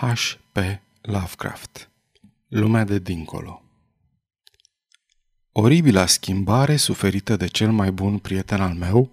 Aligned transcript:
H.P. 0.00 0.58
Lovecraft 1.00 1.90
Lumea 2.48 2.84
de 2.84 2.98
dincolo 2.98 3.62
Oribila 5.52 6.06
schimbare 6.06 6.76
suferită 6.76 7.36
de 7.36 7.46
cel 7.46 7.70
mai 7.70 7.90
bun 7.90 8.18
prieten 8.18 8.60
al 8.60 8.74
meu, 8.74 9.10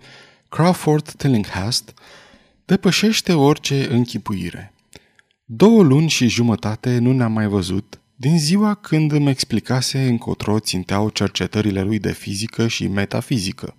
Crawford 0.49 1.11
Tillinghast, 1.11 1.93
depășește 2.65 3.33
orice 3.33 3.88
închipuire. 3.91 4.73
Două 5.46 5.83
luni 5.83 6.09
și 6.09 6.27
jumătate 6.27 6.97
nu 6.97 7.11
ne-am 7.11 7.31
mai 7.31 7.47
văzut, 7.47 8.00
din 8.15 8.39
ziua 8.39 8.73
când 8.73 9.11
îmi 9.11 9.29
explicase 9.29 10.07
încotro 10.07 10.59
ținteau 10.59 11.09
cercetările 11.09 11.81
lui 11.81 12.00
de 12.00 12.11
fizică 12.11 12.68
și 12.68 12.88
metafizică. 12.88 13.75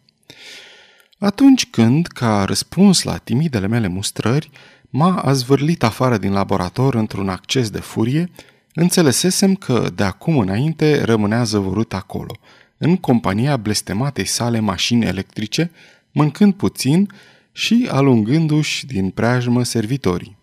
Atunci 1.19 1.67
când, 1.67 2.07
ca 2.07 2.45
răspuns 2.45 3.03
la 3.03 3.17
timidele 3.17 3.67
mele 3.67 3.87
mustrări, 3.87 4.51
m-a 4.97 5.17
azvârlit 5.17 5.83
afară 5.83 6.19
din 6.19 6.33
laborator 6.33 6.95
într-un 6.95 7.29
acces 7.29 7.71
de 7.71 7.79
furie, 7.79 8.31
înțelesesem 8.75 9.55
că 9.55 9.91
de 9.95 10.03
acum 10.03 10.39
înainte 10.39 11.03
rămânea 11.03 11.43
zăvorât 11.43 11.95
acolo, 11.95 12.37
în 12.79 12.97
compania 12.97 13.57
blestematei 13.57 14.25
sale 14.25 14.61
mașini 14.61 15.05
electrice, 15.05 15.71
mâncând 16.13 16.55
puțin 16.55 17.11
și 17.53 17.89
alungându-și 17.91 18.87
din 18.87 19.11
preajmă 19.11 19.63
servitorii. 19.63 20.37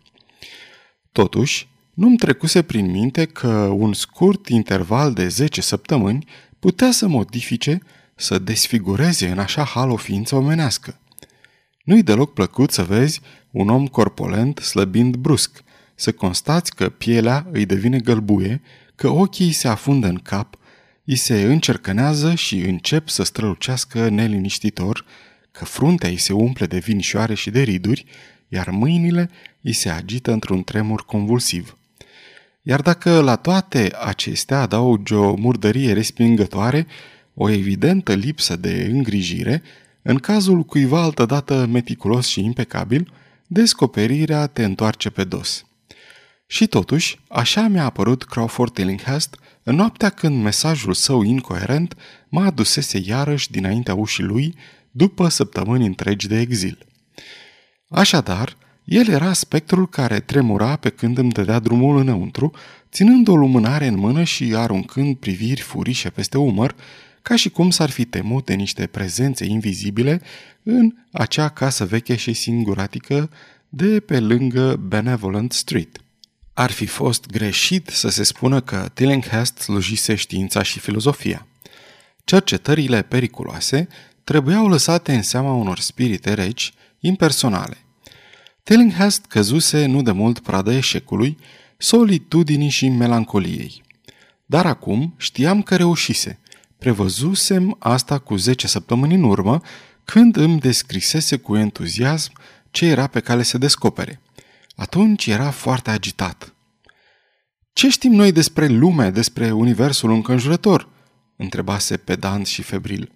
Totuși, 1.11 1.67
nu-mi 1.93 2.17
trecuse 2.17 2.61
prin 2.61 2.91
minte 2.91 3.25
că 3.25 3.47
un 3.77 3.93
scurt 3.93 4.47
interval 4.47 5.13
de 5.13 5.27
10 5.27 5.61
săptămâni 5.61 6.25
putea 6.59 6.91
să 6.91 7.07
modifice, 7.07 7.81
să 8.15 8.39
desfigureze 8.39 9.27
în 9.27 9.39
așa 9.39 9.63
hal 9.63 9.89
o 9.89 9.95
ființă 9.95 10.35
omenească. 10.35 11.00
Nu-i 11.83 12.03
deloc 12.03 12.33
plăcut 12.33 12.71
să 12.71 12.83
vezi 12.83 13.21
un 13.51 13.69
om 13.69 13.87
corpolent 13.87 14.57
slăbind 14.57 15.15
brusc, 15.15 15.63
să 15.95 16.11
constați 16.11 16.75
că 16.75 16.89
pielea 16.89 17.47
îi 17.51 17.65
devine 17.65 17.99
gălbuie, 17.99 18.61
că 18.95 19.09
ochii 19.09 19.45
îi 19.45 19.51
se 19.51 19.67
afundă 19.67 20.07
în 20.07 20.17
cap, 20.17 20.55
îi 21.05 21.15
se 21.15 21.41
încercănează 21.41 22.35
și 22.35 22.59
încep 22.59 23.07
să 23.07 23.23
strălucească 23.23 24.09
neliniștitor, 24.09 25.05
că 25.51 25.65
fruntea 25.65 26.09
îi 26.09 26.17
se 26.17 26.33
umple 26.33 26.65
de 26.65 26.77
vinișoare 26.77 27.33
și 27.33 27.49
de 27.49 27.61
riduri, 27.61 28.05
iar 28.47 28.69
mâinile 28.69 29.29
îi 29.61 29.73
se 29.73 29.89
agită 29.89 30.31
într-un 30.31 30.63
tremur 30.63 31.05
convulsiv. 31.05 31.77
Iar 32.61 32.81
dacă 32.81 33.19
la 33.19 33.35
toate 33.35 33.91
acestea 34.05 34.61
adaugi 34.61 35.13
o 35.13 35.35
murdărie 35.35 35.93
respingătoare, 35.93 36.87
o 37.33 37.49
evidentă 37.49 38.13
lipsă 38.13 38.55
de 38.55 38.89
îngrijire, 38.91 39.61
în 40.01 40.17
cazul 40.17 40.63
cuiva 40.63 41.01
altădată 41.01 41.65
meticulos 41.71 42.27
și 42.27 42.43
impecabil, 42.43 43.13
descoperirea 43.47 44.47
te 44.47 44.63
întoarce 44.63 45.09
pe 45.09 45.23
dos. 45.23 45.65
Și 46.47 46.67
totuși, 46.67 47.19
așa 47.27 47.67
mi-a 47.67 47.83
apărut 47.83 48.23
Crawford 48.23 48.73
Tillinghast 48.73 49.35
în 49.63 49.75
noaptea 49.75 50.09
când 50.09 50.43
mesajul 50.43 50.93
său 50.93 51.21
incoerent 51.21 51.95
mă 52.29 52.41
adusese 52.41 53.01
iarăși 53.05 53.51
dinaintea 53.51 53.93
ușii 53.93 54.23
lui 54.23 54.55
după 54.91 55.27
săptămâni 55.27 55.85
întregi 55.85 56.27
de 56.27 56.39
exil. 56.39 56.85
Așadar, 57.89 58.57
el 58.83 59.07
era 59.07 59.33
spectrul 59.33 59.89
care 59.89 60.19
tremura 60.19 60.75
pe 60.75 60.89
când 60.89 61.17
îmi 61.17 61.31
dădea 61.31 61.59
drumul 61.59 61.97
înăuntru, 61.97 62.51
ținând 62.91 63.27
o 63.27 63.35
lumânare 63.35 63.87
în 63.87 63.97
mână 63.97 64.23
și 64.23 64.53
aruncând 64.55 65.15
priviri 65.15 65.61
furișe 65.61 66.09
peste 66.09 66.37
umăr, 66.37 66.75
ca 67.21 67.35
și 67.35 67.49
cum 67.49 67.69
s-ar 67.69 67.89
fi 67.89 68.05
temut 68.05 68.45
de 68.45 68.53
niște 68.53 68.87
prezențe 68.87 69.45
invizibile 69.45 70.21
în 70.63 70.93
acea 71.11 71.49
casă 71.49 71.85
veche 71.85 72.15
și 72.15 72.33
singuratică 72.33 73.29
de 73.69 73.99
pe 73.99 74.19
lângă 74.19 74.75
Benevolent 74.75 75.51
Street. 75.51 75.97
Ar 76.53 76.71
fi 76.71 76.85
fost 76.85 77.25
greșit 77.25 77.87
să 77.87 78.09
se 78.09 78.23
spună 78.23 78.61
că 78.61 78.89
Tillinghast 78.93 79.57
slujise 79.57 80.15
știința 80.15 80.63
și 80.63 80.79
filozofia. 80.79 81.47
Cercetările 82.23 83.01
periculoase 83.01 83.87
trebuiau 84.23 84.67
lăsate 84.67 85.13
în 85.13 85.21
seama 85.21 85.53
unor 85.53 85.79
spirite 85.79 86.33
reci, 86.33 86.73
impersonale. 86.99 87.77
Tillinghast 88.63 89.25
căzuse 89.25 89.85
nu 89.85 90.01
de 90.01 90.11
mult 90.11 90.39
pradă 90.39 90.73
eșecului, 90.73 91.37
solitudinii 91.77 92.69
și 92.69 92.89
melancoliei. 92.89 93.83
Dar 94.45 94.65
acum 94.65 95.13
știam 95.17 95.61
că 95.61 95.75
reușise. 95.75 96.39
Prevăzusem 96.81 97.75
asta 97.79 98.19
cu 98.19 98.35
10 98.35 98.67
săptămâni 98.67 99.13
în 99.13 99.23
urmă, 99.23 99.61
când 100.03 100.35
îmi 100.35 100.59
descrisese 100.59 101.37
cu 101.37 101.55
entuziasm 101.55 102.31
ce 102.71 102.85
era 102.85 103.07
pe 103.07 103.19
cale 103.19 103.43
să 103.43 103.57
descopere. 103.57 104.21
Atunci 104.75 105.27
era 105.27 105.49
foarte 105.49 105.89
agitat. 105.89 106.53
Ce 107.73 107.89
știm 107.89 108.11
noi 108.11 108.31
despre 108.31 108.67
lume, 108.67 109.09
despre 109.09 109.51
universul 109.51 110.11
înconjurător?" 110.11 110.89
întrebase 111.35 111.97
pedant 111.97 112.47
și 112.47 112.61
febril. 112.61 113.11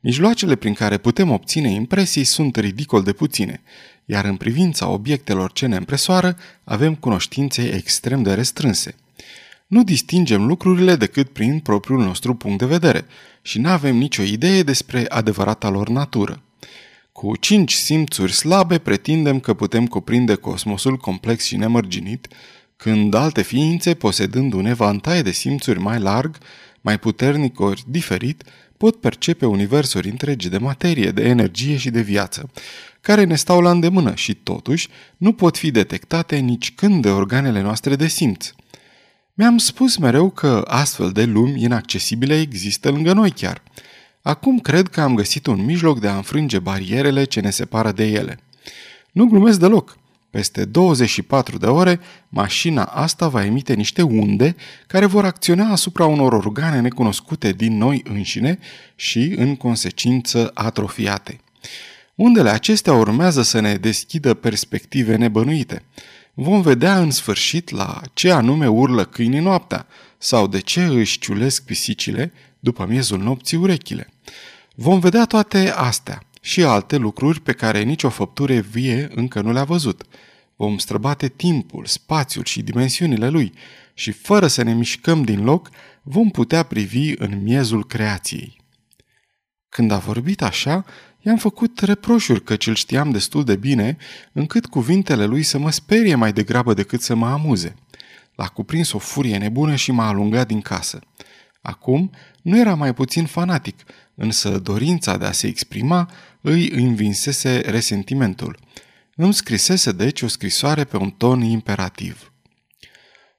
Mijloacele 0.00 0.56
prin 0.56 0.74
care 0.74 0.98
putem 0.98 1.30
obține 1.30 1.70
impresii 1.70 2.24
sunt 2.24 2.56
ridicol 2.56 3.02
de 3.02 3.12
puține, 3.12 3.62
iar 4.04 4.24
în 4.24 4.36
privința 4.36 4.88
obiectelor 4.88 5.52
ce 5.52 5.66
ne 5.66 5.76
împresoară 5.76 6.36
avem 6.64 6.94
cunoștințe 6.94 7.74
extrem 7.74 8.22
de 8.22 8.34
restrânse. 8.34 8.94
Nu 9.68 9.84
distingem 9.84 10.46
lucrurile 10.46 10.96
decât 10.96 11.28
prin 11.28 11.58
propriul 11.60 12.04
nostru 12.04 12.34
punct 12.34 12.58
de 12.58 12.66
vedere 12.66 13.06
și 13.42 13.58
nu 13.58 13.68
avem 13.68 13.96
nicio 13.96 14.22
idee 14.22 14.62
despre 14.62 15.04
adevărata 15.08 15.68
lor 15.68 15.88
natură. 15.88 16.42
Cu 17.12 17.36
cinci 17.36 17.72
simțuri 17.72 18.32
slabe 18.32 18.78
pretindem 18.78 19.40
că 19.40 19.54
putem 19.54 19.86
cuprinde 19.86 20.34
cosmosul 20.34 20.96
complex 20.96 21.44
și 21.44 21.56
nemărginit, 21.56 22.28
când 22.76 23.14
alte 23.14 23.42
ființe, 23.42 23.94
posedând 23.94 24.52
un 24.52 24.66
evantai 24.66 25.22
de 25.22 25.30
simțuri 25.30 25.80
mai 25.80 25.98
larg, 25.98 26.38
mai 26.80 26.98
puternic 26.98 27.60
ori 27.60 27.82
diferit, 27.86 28.42
pot 28.76 29.00
percepe 29.00 29.46
universuri 29.46 30.08
întregi 30.08 30.48
de 30.48 30.58
materie, 30.58 31.10
de 31.10 31.22
energie 31.22 31.76
și 31.76 31.90
de 31.90 32.00
viață, 32.00 32.50
care 33.00 33.24
ne 33.24 33.36
stau 33.36 33.60
la 33.60 33.70
îndemână 33.70 34.14
și 34.14 34.34
totuși 34.34 34.88
nu 35.16 35.32
pot 35.32 35.56
fi 35.56 35.70
detectate 35.70 36.36
nici 36.36 36.74
când 36.74 37.02
de 37.02 37.10
organele 37.10 37.60
noastre 37.60 37.96
de 37.96 38.06
simț. 38.06 38.52
Mi-am 39.40 39.58
spus 39.58 39.96
mereu 39.96 40.30
că 40.30 40.64
astfel 40.66 41.10
de 41.10 41.24
lumi 41.24 41.62
inaccesibile 41.62 42.40
există 42.40 42.90
lângă 42.90 43.12
noi 43.12 43.30
chiar. 43.30 43.62
Acum 44.22 44.58
cred 44.58 44.88
că 44.88 45.00
am 45.00 45.14
găsit 45.14 45.46
un 45.46 45.64
mijloc 45.64 46.00
de 46.00 46.08
a 46.08 46.16
înfrânge 46.16 46.58
barierele 46.58 47.24
ce 47.24 47.40
ne 47.40 47.50
separă 47.50 47.92
de 47.92 48.04
ele. 48.06 48.38
Nu 49.12 49.26
glumesc 49.26 49.58
deloc. 49.58 49.98
Peste 50.30 50.64
24 50.64 51.58
de 51.58 51.66
ore, 51.66 52.00
mașina 52.28 52.82
asta 52.82 53.28
va 53.28 53.44
emite 53.44 53.74
niște 53.74 54.02
unde 54.02 54.56
care 54.86 55.06
vor 55.06 55.24
acționa 55.24 55.70
asupra 55.70 56.06
unor 56.06 56.32
organe 56.32 56.80
necunoscute 56.80 57.52
din 57.52 57.76
noi 57.76 58.02
înșine 58.08 58.58
și, 58.94 59.34
în 59.36 59.56
consecință, 59.56 60.50
atrofiate. 60.54 61.40
Undele 62.14 62.50
acestea 62.50 62.92
urmează 62.92 63.42
să 63.42 63.60
ne 63.60 63.74
deschidă 63.74 64.34
perspective 64.34 65.16
nebănuite. 65.16 65.82
Vom 66.40 66.60
vedea 66.60 67.00
în 67.00 67.10
sfârșit 67.10 67.70
la 67.70 68.00
ce 68.12 68.30
anume 68.30 68.68
urlă 68.68 69.04
câinii 69.04 69.40
noaptea 69.40 69.86
sau 70.18 70.46
de 70.46 70.60
ce 70.60 70.84
își 70.84 71.18
ciulesc 71.18 71.64
pisicile 71.64 72.32
după 72.58 72.86
miezul 72.86 73.18
nopții 73.18 73.56
urechile. 73.56 74.12
Vom 74.74 74.98
vedea 74.98 75.24
toate 75.24 75.70
astea 75.70 76.22
și 76.40 76.64
alte 76.64 76.96
lucruri 76.96 77.40
pe 77.40 77.52
care 77.52 77.82
nicio 77.82 78.08
făptură 78.08 78.54
vie 78.54 79.08
încă 79.14 79.40
nu 79.40 79.52
le-a 79.52 79.64
văzut. 79.64 80.02
Vom 80.56 80.78
străbate 80.78 81.28
timpul, 81.28 81.86
spațiul 81.86 82.44
și 82.44 82.62
dimensiunile 82.62 83.28
lui 83.28 83.52
și 83.94 84.10
fără 84.10 84.46
să 84.46 84.62
ne 84.62 84.74
mișcăm 84.74 85.22
din 85.22 85.44
loc, 85.44 85.70
vom 86.02 86.30
putea 86.30 86.62
privi 86.62 87.12
în 87.16 87.42
miezul 87.42 87.86
creației. 87.86 88.56
Când 89.68 89.90
a 89.90 89.98
vorbit 89.98 90.42
așa, 90.42 90.84
i-am 91.28 91.36
făcut 91.36 91.80
reproșuri 91.80 92.42
că 92.42 92.56
îl 92.66 92.74
știam 92.74 93.10
destul 93.10 93.44
de 93.44 93.56
bine, 93.56 93.96
încât 94.32 94.66
cuvintele 94.66 95.24
lui 95.24 95.42
să 95.42 95.58
mă 95.58 95.70
sperie 95.70 96.14
mai 96.14 96.32
degrabă 96.32 96.74
decât 96.74 97.00
să 97.00 97.14
mă 97.14 97.26
amuze. 97.26 97.74
L-a 98.34 98.46
cuprins 98.46 98.92
o 98.92 98.98
furie 98.98 99.38
nebună 99.38 99.74
și 99.74 99.92
m-a 99.92 100.06
alungat 100.06 100.46
din 100.46 100.60
casă. 100.60 101.00
Acum 101.62 102.10
nu 102.42 102.58
era 102.58 102.74
mai 102.74 102.94
puțin 102.94 103.26
fanatic, 103.26 103.76
însă 104.14 104.58
dorința 104.58 105.16
de 105.16 105.24
a 105.24 105.32
se 105.32 105.46
exprima 105.46 106.10
îi 106.40 106.70
învinsese 106.70 107.62
resentimentul. 107.66 108.58
Îmi 109.16 109.34
scrisese 109.34 109.92
deci 109.92 110.22
o 110.22 110.28
scrisoare 110.28 110.84
pe 110.84 110.96
un 110.96 111.10
ton 111.10 111.42
imperativ. 111.42 112.32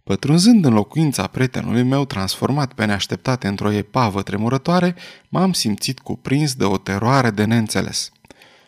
Pătrunzând 0.09 0.65
în 0.65 0.73
locuința 0.73 1.27
prietenului 1.27 1.83
meu 1.83 2.05
transformat 2.05 2.73
pe 2.73 2.85
neașteptate 2.85 3.47
într-o 3.47 3.71
epavă 3.71 4.21
tremurătoare, 4.21 4.95
m-am 5.27 5.53
simțit 5.53 5.99
cuprins 5.99 6.53
de 6.55 6.63
o 6.63 6.77
teroare 6.77 7.29
de 7.29 7.43
neînțeles. 7.43 8.11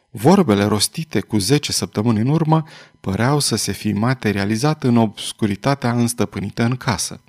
Vorbele 0.09 0.63
rostite 0.63 1.19
cu 1.19 1.37
zece 1.37 1.71
săptămâni 1.71 2.19
în 2.19 2.27
urmă 2.27 2.63
păreau 2.99 3.39
să 3.39 3.55
se 3.55 3.71
fi 3.71 3.91
materializat 3.91 4.83
în 4.83 4.97
obscuritatea 4.97 5.91
înstăpânită 5.91 6.63
în 6.63 6.75
casă. 6.75 7.21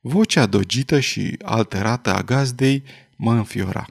Vocea 0.00 0.46
dogită 0.46 1.00
și 1.00 1.38
alterată 1.44 2.14
a 2.14 2.22
gazdei 2.22 2.82
mă 3.16 3.32
înfiora. 3.32 3.86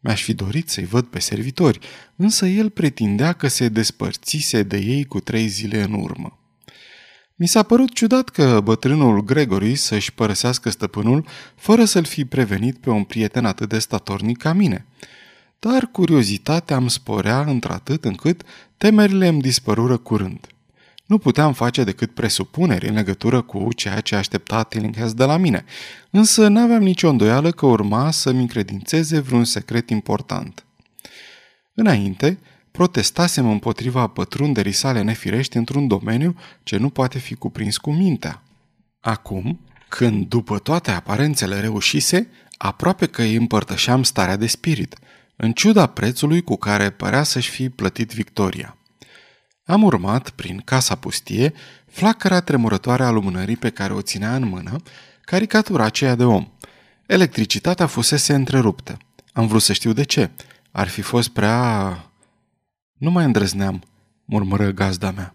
Mi-aș 0.00 0.22
fi 0.22 0.34
dorit 0.34 0.68
să-i 0.68 0.84
văd 0.84 1.06
pe 1.06 1.18
servitori, 1.18 1.78
însă 2.16 2.46
el 2.46 2.70
pretindea 2.70 3.32
că 3.32 3.48
se 3.48 3.68
despărțise 3.68 4.62
de 4.62 4.76
ei 4.76 5.04
cu 5.04 5.20
trei 5.20 5.46
zile 5.46 5.82
în 5.82 5.92
urmă. 5.92 6.38
Mi 7.36 7.46
s-a 7.46 7.62
părut 7.62 7.92
ciudat 7.92 8.28
că 8.28 8.60
bătrânul 8.60 9.24
Gregory 9.24 9.74
să-și 9.74 10.12
părăsească 10.12 10.70
stăpânul 10.70 11.26
fără 11.54 11.84
să-l 11.84 12.04
fi 12.04 12.24
prevenit 12.24 12.76
pe 12.76 12.90
un 12.90 13.04
prieten 13.04 13.44
atât 13.44 13.68
de 13.68 13.78
statornic 13.78 14.38
ca 14.38 14.52
mine. 14.52 14.86
Dar 15.58 15.88
curiozitatea 15.92 16.76
îmi 16.76 16.90
sporea 16.90 17.40
într-atât 17.40 18.04
încât 18.04 18.42
temerile 18.76 19.26
îmi 19.26 19.40
dispărură 19.40 19.96
curând. 19.96 20.46
Nu 21.06 21.18
puteam 21.18 21.52
face 21.52 21.84
decât 21.84 22.10
presupuneri 22.10 22.88
în 22.88 22.94
legătură 22.94 23.42
cu 23.42 23.68
ceea 23.76 24.00
ce 24.00 24.14
aștepta 24.14 24.62
Tillinghast 24.62 25.16
de 25.16 25.24
la 25.24 25.36
mine, 25.36 25.64
însă 26.10 26.48
n-aveam 26.48 26.82
nicio 26.82 27.08
îndoială 27.08 27.50
că 27.50 27.66
urma 27.66 28.10
să-mi 28.10 28.40
încredințeze 28.40 29.20
vreun 29.20 29.44
secret 29.44 29.90
important. 29.90 30.64
Înainte, 31.74 32.38
protestasem 32.76 33.50
împotriva 33.50 34.06
pătrunderii 34.06 34.72
sale 34.72 35.02
nefirești 35.02 35.56
într-un 35.56 35.86
domeniu 35.86 36.36
ce 36.62 36.76
nu 36.76 36.90
poate 36.90 37.18
fi 37.18 37.34
cuprins 37.34 37.76
cu 37.76 37.92
mintea. 37.92 38.42
Acum, 39.00 39.60
când 39.88 40.28
după 40.28 40.58
toate 40.58 40.90
aparențele 40.90 41.60
reușise, 41.60 42.28
aproape 42.56 43.06
că 43.06 43.22
îi 43.22 43.34
împărtășeam 43.34 44.02
starea 44.02 44.36
de 44.36 44.46
spirit, 44.46 44.96
în 45.36 45.52
ciuda 45.52 45.86
prețului 45.86 46.42
cu 46.42 46.56
care 46.56 46.90
părea 46.90 47.22
să-și 47.22 47.50
fi 47.50 47.68
plătit 47.68 48.12
victoria. 48.12 48.76
Am 49.64 49.82
urmat, 49.82 50.30
prin 50.30 50.62
casa 50.64 50.94
pustie, 50.94 51.52
flacăra 51.90 52.40
tremurătoare 52.40 53.04
a 53.04 53.10
lumânării 53.10 53.56
pe 53.56 53.70
care 53.70 53.92
o 53.92 54.02
ținea 54.02 54.34
în 54.34 54.48
mână, 54.48 54.76
caricatura 55.20 55.84
aceea 55.84 56.14
de 56.14 56.24
om. 56.24 56.48
Electricitatea 57.06 57.86
fusese 57.86 58.34
întreruptă. 58.34 58.96
Am 59.32 59.46
vrut 59.46 59.62
să 59.62 59.72
știu 59.72 59.92
de 59.92 60.02
ce. 60.02 60.30
Ar 60.70 60.88
fi 60.88 61.00
fost 61.00 61.28
prea... 61.28 62.13
Nu 63.04 63.10
mai 63.10 63.24
îndrăzneam, 63.24 63.82
murmură 64.24 64.70
gazda 64.70 65.10
mea. 65.10 65.34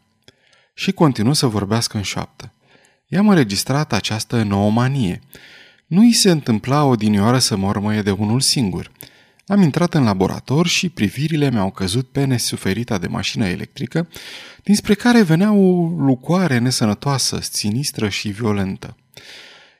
Și 0.73 0.91
continu 0.91 1.33
să 1.33 1.47
vorbească 1.47 1.97
în 1.97 2.03
șoaptă. 2.03 2.53
I-am 3.07 3.29
înregistrat 3.29 3.93
această 3.93 4.43
nouă 4.43 4.71
manie. 4.71 5.21
Nu 5.87 6.01
îi 6.01 6.13
se 6.13 6.31
întâmpla 6.31 6.83
odinioară 6.83 7.39
să 7.39 7.55
mormăie 7.55 8.01
de 8.01 8.11
unul 8.11 8.39
singur– 8.39 8.91
am 9.49 9.61
intrat 9.61 9.93
în 9.93 10.03
laborator 10.03 10.67
și 10.67 10.89
privirile 10.89 11.51
mi-au 11.51 11.71
căzut 11.71 12.07
pe 12.07 12.25
nesuferita 12.25 12.97
de 12.97 13.07
mașină 13.07 13.47
electrică, 13.47 14.07
dinspre 14.63 14.93
care 14.93 15.21
venea 15.21 15.51
o 15.51 15.87
lucoare 15.97 16.57
nesănătoasă, 16.57 17.39
sinistră 17.41 18.09
și 18.09 18.29
violentă. 18.29 18.97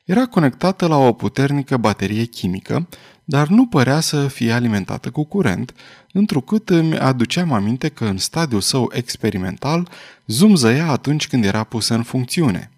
Era 0.06 0.26
conectată 0.26 0.88
la 0.88 0.98
o 0.98 1.14
puternică 1.14 1.78
baterie 1.78 2.26
chimică, 2.26 2.88
dar 3.30 3.48
nu 3.48 3.68
părea 3.68 4.00
să 4.00 4.28
fie 4.28 4.52
alimentată 4.52 5.10
cu 5.10 5.24
curent, 5.24 5.74
întrucât 6.14 6.70
îmi 6.70 6.98
aduceam 7.00 7.52
aminte 7.52 7.90
că 7.90 8.06
în 8.06 8.18
stadiul 8.18 8.62
său 8.62 8.92
experimental 8.94 9.90
zumzăia 10.26 10.88
atunci 10.88 11.28
când 11.28 11.46
era 11.46 11.64
pusă 11.64 11.94
în 11.94 12.04
funcțiune. 12.04 12.72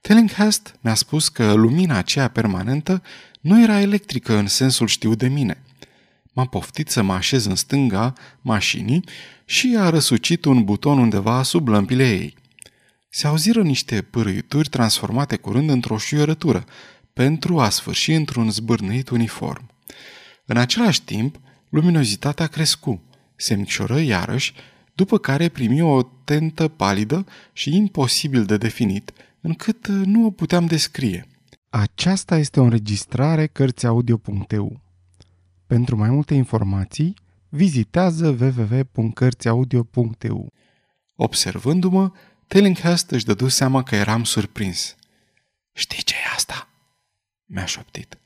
Tellinghast 0.00 0.74
mi-a 0.80 0.94
spus 0.94 1.28
că 1.28 1.52
lumina 1.52 1.96
aceea 1.96 2.28
permanentă 2.28 3.02
nu 3.40 3.62
era 3.62 3.80
electrică 3.80 4.36
în 4.36 4.46
sensul 4.46 4.86
știu 4.86 5.14
de 5.14 5.28
mine– 5.28 5.58
M-a 6.36 6.46
poftit 6.46 6.88
să 6.88 7.02
mă 7.02 7.12
așez 7.12 7.44
în 7.44 7.54
stânga 7.54 8.12
mașinii 8.40 9.04
și 9.44 9.76
a 9.78 9.90
răsucit 9.90 10.44
un 10.44 10.64
buton 10.64 10.98
undeva 10.98 11.42
sub 11.42 11.68
lămpile 11.68 12.08
ei. 12.08 12.36
Se 13.08 13.26
auziră 13.26 13.62
niște 13.62 14.02
pârâituri 14.02 14.68
transformate 14.68 15.36
curând 15.36 15.70
într-o 15.70 15.98
șuierătură, 15.98 16.64
pentru 17.14 17.60
a 17.60 17.68
sfârși 17.68 18.12
într-un 18.12 18.50
zbârnăit 18.50 19.08
uniform. 19.08 19.70
În 20.46 20.56
același 20.56 21.02
timp, 21.02 21.40
luminozitatea 21.68 22.46
crescu, 22.46 23.02
se 23.36 23.54
micșoră 23.54 24.00
iarăși, 24.00 24.54
după 24.94 25.18
care 25.18 25.48
primi 25.48 25.80
o 25.80 26.02
tentă 26.02 26.68
palidă 26.68 27.26
și 27.52 27.76
imposibil 27.76 28.44
de 28.44 28.56
definit, 28.56 29.12
încât 29.40 29.86
nu 29.86 30.26
o 30.26 30.30
puteam 30.30 30.66
descrie. 30.66 31.26
Aceasta 31.70 32.38
este 32.38 32.60
o 32.60 32.62
înregistrare 32.62 33.46
Cărțiaudio.eu. 33.46 34.80
Pentru 35.66 35.96
mai 35.96 36.10
multe 36.10 36.34
informații, 36.34 37.14
vizitează 37.48 38.36
www.cărțiaudio.eu. 38.40 40.52
Observându-mă, 41.16 42.12
Tillinghast 42.46 43.10
își 43.10 43.24
dădu 43.24 43.48
seama 43.48 43.82
că 43.82 43.94
eram 43.94 44.24
surprins. 44.24 44.96
Știi 45.72 46.02
ce 46.02 46.13
e 46.13 46.13
asta?" 46.13 46.13
Mi-a 47.54 47.64
șoptit. 47.64 48.18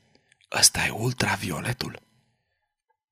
Ăsta 0.51 0.85
e 0.85 0.89
ultravioletul." 0.89 2.01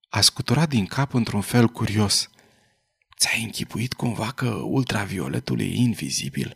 A 0.09 0.21
scuturat 0.21 0.69
din 0.69 0.85
cap 0.85 1.13
într-un 1.13 1.41
fel 1.41 1.67
curios. 1.67 2.29
Ți-ai 3.17 3.43
închipuit 3.43 3.93
cumva 3.93 4.31
că 4.31 4.49
ultravioletul 4.49 5.59
e 5.59 5.75
invizibil? 5.75 6.55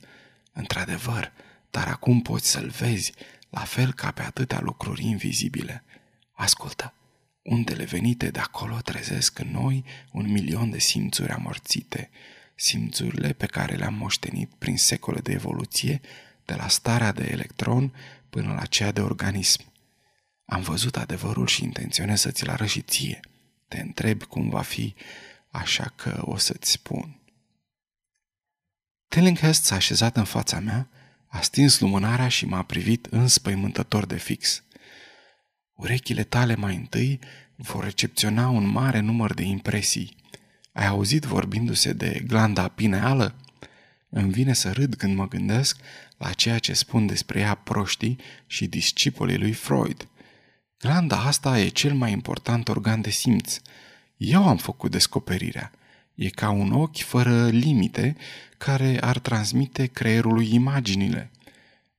Într-adevăr, 0.53 1.31
dar 1.69 1.87
acum 1.87 2.21
poți 2.21 2.49
să-l 2.49 2.69
vezi, 2.69 3.13
la 3.49 3.63
fel 3.63 3.93
ca 3.93 4.11
pe 4.11 4.21
atâtea 4.21 4.59
lucruri 4.59 5.05
invizibile. 5.05 5.83
Ascultă, 6.31 6.93
Undele 7.41 7.83
venite 7.83 8.29
de 8.29 8.39
acolo 8.39 8.77
trezesc 8.77 9.39
în 9.39 9.51
noi 9.51 9.85
un 10.11 10.31
milion 10.31 10.69
de 10.69 10.79
simțuri 10.79 11.31
amorțite, 11.31 12.09
simțurile 12.55 13.33
pe 13.33 13.45
care 13.45 13.75
le-am 13.75 13.93
moștenit 13.93 14.49
prin 14.57 14.77
secole 14.77 15.19
de 15.19 15.31
evoluție, 15.31 16.01
de 16.45 16.53
la 16.53 16.67
starea 16.67 17.11
de 17.11 17.27
electron 17.31 17.93
până 18.31 18.53
la 18.53 18.65
cea 18.65 18.91
de 18.91 19.01
organism. 19.01 19.61
Am 20.45 20.61
văzut 20.61 20.97
adevărul 20.97 21.47
și 21.47 21.63
intenționez 21.63 22.19
să 22.19 22.31
ți-l 22.31 22.49
arăt 22.49 22.67
și 22.67 22.81
ție. 22.81 23.19
Te 23.67 23.79
întrebi 23.81 24.25
cum 24.25 24.49
va 24.49 24.61
fi, 24.61 24.95
așa 25.49 25.93
că 25.95 26.21
o 26.25 26.37
să-ți 26.37 26.71
spun. 26.71 27.19
Tillinghast 29.07 29.63
s-a 29.63 29.75
așezat 29.75 30.17
în 30.17 30.23
fața 30.23 30.59
mea, 30.59 30.89
a 31.27 31.41
stins 31.41 31.79
lumânarea 31.79 32.27
și 32.27 32.45
m-a 32.45 32.63
privit 32.63 33.05
înspăimântător 33.05 34.05
de 34.05 34.17
fix– 34.17 34.63
Urechile 35.81 36.23
tale 36.23 36.55
mai 36.55 36.75
întâi 36.75 37.19
vor 37.55 37.83
recepționa 37.83 38.49
un 38.49 38.67
mare 38.67 38.99
număr 38.99 39.33
de 39.33 39.43
impresii. 39.43 40.15
Ai 40.71 40.87
auzit 40.87 41.23
vorbindu-se 41.23 41.93
de 41.93 42.23
glanda 42.27 42.67
pineală? 42.67 43.35
Îmi 44.09 44.31
vine 44.31 44.53
să 44.53 44.71
râd 44.71 44.95
când 44.95 45.15
mă 45.15 45.27
gândesc 45.27 45.77
la 46.21 46.31
ceea 46.31 46.59
ce 46.59 46.73
spun 46.73 47.06
despre 47.06 47.39
ea 47.39 47.56
proștii 47.56 48.18
și 48.47 48.68
discipolii 48.68 49.38
lui 49.38 49.53
Freud. 49.53 50.07
Glanda 50.79 51.18
asta 51.18 51.59
e 51.59 51.68
cel 51.68 51.94
mai 51.94 52.12
important 52.12 52.68
organ 52.68 53.01
de 53.01 53.09
simț. 53.09 53.57
Eu 54.18 54.47
am 54.47 54.57
făcut 54.57 54.91
descoperirea. 54.91 55.71
E 56.15 56.29
ca 56.29 56.50
un 56.50 56.71
ochi 56.71 57.01
fără 57.01 57.47
limite 57.47 58.15
care 58.57 58.97
ar 59.01 59.19
transmite 59.19 59.85
creierului 59.85 60.53
imaginile. 60.53 61.31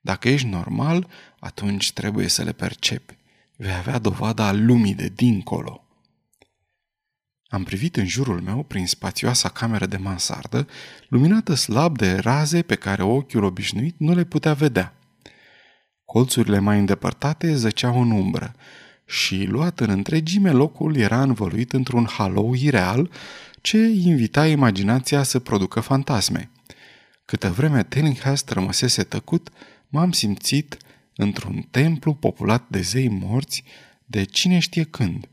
Dacă 0.01 0.29
ești 0.29 0.47
normal, 0.47 1.09
atunci 1.39 1.93
trebuie 1.93 2.29
să 2.29 2.43
le 2.43 2.53
percepi 2.53 3.17
vei 3.57 3.75
avea 3.75 3.99
dovada 3.99 4.53
lumii 4.53 4.95
de 4.95 5.09
dincolo. 5.15 5.85
Am 7.53 7.65
privit 7.65 7.97
în 7.97 8.07
jurul 8.07 8.41
meu 8.41 8.63
prin 8.63 8.87
spațioasa 8.87 9.49
cameră 9.49 9.87
de 9.87 9.97
mansardă, 9.97 10.67
luminată 11.09 11.55
slab 11.55 11.97
de 11.97 12.15
raze 12.15 12.63
pe 12.63 12.75
care 12.75 13.03
ochiul 13.03 13.45
obișnuit 13.45 13.95
nu 13.99 14.15
le 14.15 14.25
putea 14.25 14.53
vedea. 14.53 14.95
Colțurile 16.05 16.59
mai 16.59 16.79
îndepărtate 16.79 17.55
zăceau 17.55 18.01
în 18.01 18.11
umbră 18.11 18.55
și, 19.07 19.45
luat 19.45 19.81
în 19.81 19.91
întregime, 19.91 20.51
locul 20.51 20.97
era 20.97 21.23
învăluit 21.23 21.73
într-un 21.73 22.07
halou 22.07 22.55
ireal 22.55 23.11
ce 23.61 23.79
invita 23.79 24.47
imaginația 24.47 25.23
să 25.23 25.39
producă 25.39 25.81
fantasme. 25.81 26.51
Câtă 27.25 27.51
vreme 27.51 27.85
Tillinghast 27.85 28.51
rămăsese 28.51 29.03
tăcut, 29.03 29.51
m-am 29.89 30.13
simțit 30.13 30.77
într-un 31.17 31.67
templu 31.71 32.15
populat 32.15 32.65
de 32.69 32.81
zei 32.81 33.09
morți 33.09 33.65
de 34.05 34.25
cine 34.25 34.59
știe 34.59 34.85
când. 34.85 35.27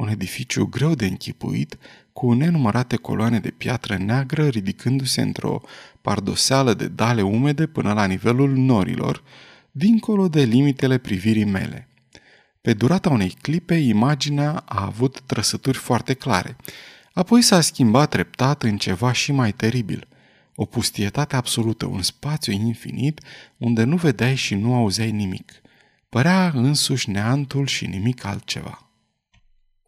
Un 0.00 0.08
edificiu 0.08 0.66
greu 0.66 0.94
de 0.94 1.06
închipuit, 1.06 1.78
cu 2.12 2.32
nenumărate 2.32 2.96
coloane 2.96 3.38
de 3.38 3.50
piatră 3.50 3.96
neagră 3.96 4.48
ridicându-se 4.48 5.20
într-o 5.20 5.62
pardoseală 6.00 6.74
de 6.74 6.88
dale 6.88 7.22
umede 7.22 7.66
până 7.66 7.92
la 7.92 8.04
nivelul 8.04 8.50
norilor, 8.56 9.22
dincolo 9.70 10.28
de 10.28 10.42
limitele 10.42 10.98
privirii 10.98 11.44
mele. 11.44 11.88
Pe 12.60 12.72
durata 12.72 13.10
unei 13.10 13.36
clipe, 13.42 13.74
imaginea 13.74 14.62
a 14.66 14.84
avut 14.84 15.20
trăsături 15.20 15.78
foarte 15.78 16.14
clare. 16.14 16.56
Apoi 17.12 17.42
s-a 17.42 17.60
schimbat 17.60 18.10
treptat 18.10 18.62
în 18.62 18.76
ceva 18.76 19.12
și 19.12 19.32
mai 19.32 19.52
teribil– 19.52 20.06
o 20.54 20.64
pustietate 20.64 21.36
absolută, 21.36 21.86
un 21.86 22.02
spațiu 22.02 22.52
infinit 22.52 23.20
unde 23.56 23.84
nu 23.84 23.96
vedeai 23.96 24.34
și 24.34 24.54
nu 24.54 24.74
auzeai 24.74 25.10
nimic. 25.10 25.52
Părea 26.08 26.52
însuși 26.54 27.10
neantul 27.10 27.66
și 27.66 27.86
nimic 27.86 28.24
altceva. 28.24 28.89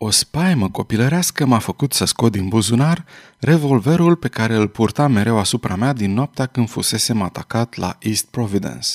O 0.04 0.10
spaimă 0.10 0.70
copilărească 0.70 1.46
m-a 1.46 1.58
făcut 1.58 1.92
să 1.92 2.04
scot 2.04 2.32
din 2.32 2.48
buzunar 2.48 3.04
revolverul 3.38 4.16
pe 4.16 4.28
care 4.28 4.54
îl 4.54 4.68
purta 4.68 5.06
mereu 5.06 5.38
asupra 5.38 5.76
mea 5.76 5.92
din 5.92 6.12
noaptea 6.12 6.46
când 6.46 6.68
fusesem 6.68 7.22
atacat 7.22 7.74
la 7.74 7.96
East 8.00 8.26
Providence. 8.26 8.88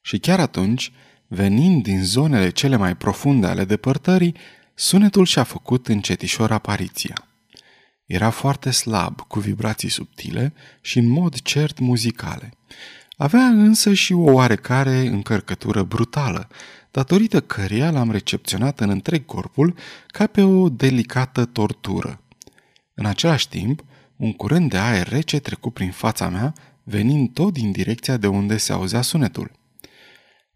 Și 0.00 0.18
chiar 0.18 0.40
atunci, 0.40 0.92
venind 1.26 1.82
din 1.82 2.04
zonele 2.04 2.50
cele 2.50 2.76
mai 2.76 2.96
profunde 2.96 3.46
ale 3.46 3.64
depărtării, 3.64 4.34
sunetul 4.74 5.24
și-a 5.24 5.42
făcut 5.42 5.88
încetișor 5.88 6.52
apariția. 6.52 7.28
Era 8.06 8.30
foarte 8.30 8.70
slab, 8.70 9.20
cu 9.20 9.38
vibrații 9.40 9.90
subtile 9.90 10.52
și 10.80 10.98
în 10.98 11.08
mod 11.08 11.40
cert 11.40 11.78
muzicale. 11.78 12.52
Avea 13.16 13.44
însă 13.44 13.92
și 13.92 14.12
o 14.12 14.32
oarecare 14.32 14.96
încărcătură 14.96 15.82
brutală, 15.82 16.48
datorită 16.90 17.40
căreia 17.40 17.90
l-am 17.90 18.10
recepționat 18.10 18.80
în 18.80 18.90
întreg 18.90 19.26
corpul 19.26 19.76
ca 20.06 20.26
pe 20.26 20.42
o 20.42 20.68
delicată 20.68 21.44
tortură. 21.44 22.20
În 22.94 23.06
același 23.06 23.48
timp, 23.48 23.84
un 24.16 24.32
curent 24.32 24.70
de 24.70 24.76
aer 24.76 25.08
rece 25.08 25.38
trecu 25.38 25.70
prin 25.70 25.90
fața 25.90 26.28
mea, 26.28 26.54
venind 26.82 27.32
tot 27.32 27.52
din 27.52 27.72
direcția 27.72 28.16
de 28.16 28.26
unde 28.26 28.56
se 28.56 28.72
auzea 28.72 29.02
sunetul. 29.02 29.50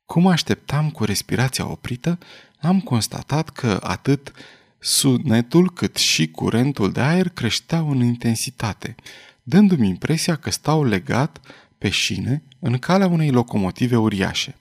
Cum 0.05 0.27
așteptam 0.27 0.91
cu 0.91 1.05
respirația 1.05 1.71
oprită, 1.71 2.19
am 2.61 2.81
constatat 2.81 3.49
că 3.49 3.81
atât 3.83 4.33
sunetul 4.79 5.71
cât 5.71 5.97
și 5.97 6.31
curentul 6.31 6.93
de 6.93 7.01
aer 7.01 7.29
creșteau 7.29 7.91
în 7.91 8.03
intensitate, 8.03 8.95
dându-mi 9.43 9.89
impresia 9.89 10.37
că 10.37 10.51
stau 10.51 10.85
legat 10.85 11.41
pe 11.79 11.89
șine 11.89 12.43
în 12.59 12.79
calea 12.79 13.07
unei 13.07 13.31
locomotive 13.31 13.97
uriașe. 13.97 14.55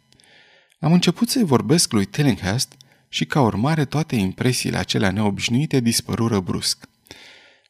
Am 0.84 0.94
început 0.94 1.30
să-i 1.30 1.44
vorbesc 1.44 1.92
lui 1.92 2.06
Tillinghast 2.06 2.74
și 3.10 3.25
ca 3.25 3.42
urmare 3.42 3.86
toate 3.86 4.16
impresiile 4.16 4.78
acelea 4.78 5.12
neobișnuite 5.12 5.80
dispărură 5.80 6.40
brusc. 6.40 6.86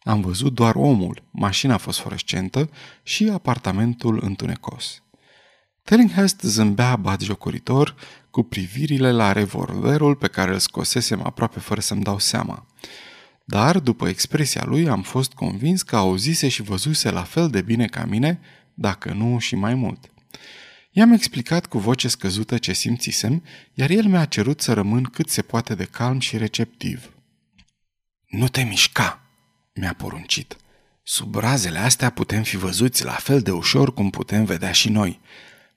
Am 0.04 0.22
văzut 0.22 0.54
doar 0.54 0.76
omul, 0.76 1.24
mașina 1.32 1.78
fosforescentă 1.78 2.70
și 3.04 3.30
apartamentul 3.34 4.20
întunecos. 4.24 5.02
Tillinghast 5.84 6.42
zâmbea 6.42 6.96
batjocoritor 6.96 7.96
cu 8.30 8.44
privirile 8.44 9.12
la 9.12 9.32
revolverul 9.32 10.16
pe 10.16 10.28
care 10.28 10.52
îl 10.54 10.60
scosesem 10.60 11.22
aproape 11.22 11.60
fără 11.60 11.82
să-mi 11.82 12.04
dau 12.04 12.20
seama. 12.20 12.66
Dar, 13.46 13.80
după 13.80 14.08
expresia 14.08 14.64
lui, 14.66 14.88
am 14.88 15.02
fost 15.02 15.34
convins 15.34 15.82
că 15.82 15.96
auzise 15.96 16.48
și 16.48 16.62
văzuse 16.62 17.12
la 17.12 17.24
fel 17.24 17.50
de 17.50 17.62
bine 17.62 17.86
ca 17.86 18.06
mine, 18.06 18.40
dacă 18.74 19.12
nu 19.12 19.40
și 19.40 19.56
mai 19.56 19.74
mult. 19.74 20.08
I-am 20.96 21.12
explicat 21.12 21.66
cu 21.66 21.78
voce 21.78 22.08
scăzută 22.08 22.58
ce 22.58 22.74
simțisem, 22.74 23.44
iar 23.74 23.90
el 23.90 24.06
mi-a 24.06 24.26
cerut 24.26 24.62
să 24.62 24.74
rămân 24.74 25.04
cât 25.04 25.30
se 25.30 25.42
poate 25.42 25.76
de 25.76 25.86
calm 25.86 26.20
și 26.20 26.38
receptiv. 26.38 27.10
Nu 28.28 28.48
te 28.48 28.62
mișca!" 28.62 29.22
mi-a 29.74 29.94
poruncit. 29.94 30.58
Sub 31.04 31.36
razele 31.36 31.80
astea 31.80 32.10
putem 32.10 32.44
fi 32.44 32.58
văzuți 32.58 33.04
la 33.04 33.12
fel 33.12 33.42
de 33.42 33.52
ușor 33.52 33.94
cum 33.94 34.10
putem 34.10 34.46
vedea 34.46 34.72
și 34.72 34.90
noi. 34.90 35.20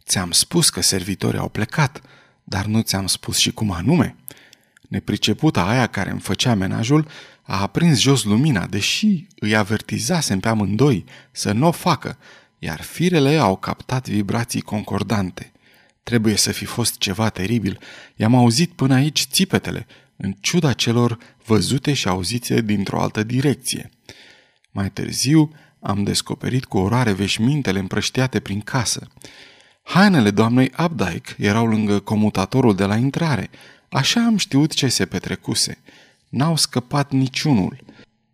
Ți-am 0.06 0.30
spus 0.30 0.70
că 0.70 0.80
servitorii 0.80 1.38
au 1.38 1.48
plecat, 1.48 2.00
dar 2.44 2.64
nu 2.64 2.80
ți-am 2.80 3.06
spus 3.06 3.36
și 3.36 3.52
cum 3.52 3.70
anume. 3.70 4.16
Nepriceputa 4.88 5.68
aia 5.68 5.86
care 5.86 6.10
îmi 6.10 6.20
făcea 6.20 6.54
menajul 6.54 7.08
a 7.42 7.60
aprins 7.60 8.00
jos 8.00 8.24
lumina, 8.24 8.66
deși 8.66 9.26
îi 9.38 9.56
avertizasem 9.56 10.40
pe 10.40 10.48
amândoi 10.48 11.04
să 11.30 11.52
nu 11.52 11.66
o 11.66 11.70
facă, 11.70 12.18
iar 12.58 12.82
firele 12.82 13.36
au 13.36 13.56
captat 13.56 14.08
vibrații 14.08 14.60
concordante. 14.60 15.52
Trebuie 16.02 16.36
să 16.36 16.52
fi 16.52 16.64
fost 16.64 16.98
ceva 16.98 17.28
teribil. 17.28 17.78
I-am 18.16 18.34
auzit 18.34 18.72
până 18.72 18.94
aici 18.94 19.26
țipetele, 19.30 19.86
în 20.16 20.34
ciuda 20.40 20.72
celor 20.72 21.18
văzute 21.44 21.92
și 21.92 22.08
auzite 22.08 22.60
dintr-o 22.60 23.00
altă 23.00 23.22
direcție. 23.22 23.90
Mai 24.70 24.90
târziu 24.90 25.52
am 25.80 26.02
descoperit 26.02 26.64
cu 26.64 26.78
orare 26.78 27.12
veșmintele 27.12 27.78
împrăștiate 27.78 28.40
prin 28.40 28.60
casă. 28.60 29.08
Hainele 29.82 30.30
doamnei 30.30 30.72
Updike 30.84 31.34
erau 31.38 31.66
lângă 31.66 31.98
comutatorul 32.00 32.74
de 32.74 32.84
la 32.84 32.96
intrare. 32.96 33.50
Așa 33.88 34.24
am 34.24 34.36
știut 34.36 34.74
ce 34.74 34.88
se 34.88 35.06
petrecuse. 35.06 35.78
N-au 36.28 36.56
scăpat 36.56 37.12
niciunul. 37.12 37.84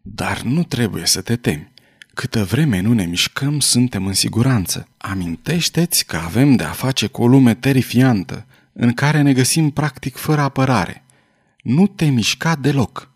Dar 0.02 0.42
nu 0.42 0.64
trebuie 0.64 1.06
să 1.06 1.20
te 1.20 1.36
temi. 1.36 1.71
Câtă 2.14 2.44
vreme 2.44 2.80
nu 2.80 2.92
ne 2.92 3.04
mișcăm, 3.04 3.60
suntem 3.60 4.06
în 4.06 4.12
siguranță. 4.12 4.88
Amintește-ți 4.96 6.06
că 6.06 6.16
avem 6.16 6.56
de 6.56 6.64
a 6.64 6.70
face 6.70 7.06
cu 7.06 7.22
o 7.22 7.26
lume 7.26 7.54
terifiantă, 7.54 8.46
în 8.72 8.92
care 8.92 9.22
ne 9.22 9.32
găsim 9.32 9.70
practic 9.70 10.16
fără 10.16 10.40
apărare. 10.40 11.04
Nu 11.62 11.86
te 11.86 12.04
mișca 12.04 12.56
deloc. 12.56 13.10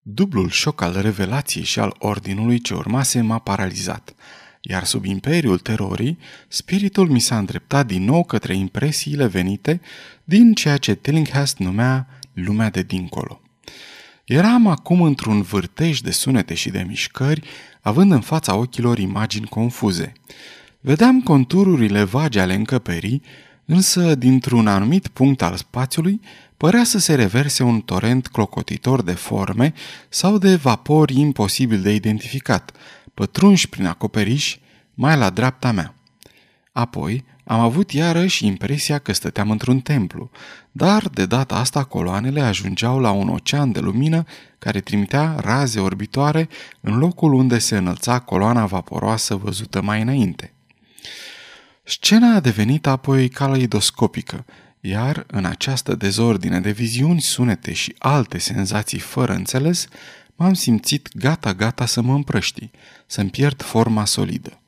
Dublul 0.00 0.50
șoc 0.50 0.80
al 0.80 1.00
revelației 1.00 1.64
și 1.64 1.78
al 1.78 1.96
ordinului 1.98 2.60
ce 2.60 2.74
urmase 2.74 3.20
m-a 3.20 3.38
paralizat, 3.38 4.14
iar 4.60 4.84
sub 4.84 5.04
imperiul 5.04 5.58
terorii, 5.58 6.18
spiritul 6.48 7.08
mi 7.08 7.20
s-a 7.20 7.38
îndreptat 7.38 7.86
din 7.86 8.04
nou 8.04 8.24
către 8.24 8.54
impresiile 8.54 9.26
venite 9.26 9.80
din 10.24 10.54
ceea 10.54 10.76
ce 10.76 10.94
Tillinghast 10.94 11.58
numea 11.58 12.08
lumea 12.32 12.70
de 12.70 12.82
dincolo. 12.82 13.40
Eram 14.26 14.66
acum 14.66 15.02
într-un 15.02 15.42
vârtej 15.42 16.00
de 16.00 16.10
sunete 16.10 16.54
și 16.54 16.70
de 16.70 16.84
mișcări, 16.88 17.42
având 17.80 18.12
în 18.12 18.20
fața 18.20 18.54
ochilor 18.54 18.98
imagini 18.98 19.46
confuze. 19.46 20.12
Vedeam 20.80 21.20
contururile 21.20 22.02
vagi 22.02 22.38
ale 22.38 22.54
încăperii, 22.54 23.22
însă 23.64 24.14
dintr-un 24.14 24.66
anumit 24.66 25.08
punct 25.08 25.42
al 25.42 25.56
spațiului 25.56 26.20
părea 26.56 26.84
să 26.84 26.98
se 26.98 27.14
reverse 27.14 27.62
un 27.62 27.80
torent 27.80 28.26
clocotitor 28.26 29.02
de 29.02 29.12
forme 29.12 29.72
sau 30.08 30.38
de 30.38 30.54
vapori 30.54 31.20
imposibil 31.20 31.80
de 31.80 31.94
identificat, 31.94 32.72
pătrunși 33.14 33.68
prin 33.68 33.86
acoperiș 33.86 34.58
mai 34.94 35.16
la 35.16 35.30
dreapta 35.30 35.72
mea. 35.72 35.95
Apoi 36.76 37.24
am 37.44 37.60
avut 37.60 37.90
iarăși 37.92 38.46
impresia 38.46 38.98
că 38.98 39.12
stăteam 39.12 39.50
într-un 39.50 39.80
templu, 39.80 40.30
dar 40.72 41.08
de 41.08 41.26
data 41.26 41.56
asta 41.56 41.84
coloanele 41.84 42.40
ajungeau 42.40 42.98
la 42.98 43.10
un 43.10 43.28
ocean 43.28 43.72
de 43.72 43.80
lumină 43.80 44.24
care 44.58 44.80
trimitea 44.80 45.36
raze 45.40 45.80
orbitoare 45.80 46.48
în 46.80 46.98
locul 46.98 47.32
unde 47.32 47.58
se 47.58 47.76
înălța 47.76 48.18
coloana 48.18 48.66
vaporoasă 48.66 49.34
văzută 49.34 49.82
mai 49.82 50.00
înainte. 50.00 50.52
Scena 51.82 52.34
a 52.34 52.40
devenit 52.40 52.86
apoi 52.86 53.28
caleidoscopică, 53.28 54.44
iar 54.80 55.24
în 55.26 55.44
această 55.44 55.94
dezordine 55.94 56.60
de 56.60 56.70
viziuni, 56.70 57.20
sunete 57.20 57.72
și 57.72 57.94
alte 57.98 58.38
senzații 58.38 58.98
fără 58.98 59.32
înțeles, 59.32 59.88
m-am 60.34 60.54
simțit 60.54 61.08
gata-gata 61.16 61.86
să 61.86 62.00
mă 62.00 62.14
împrăști, 62.14 62.70
să-mi 63.06 63.30
pierd 63.30 63.62
forma 63.62 64.04
solidă. 64.04 64.60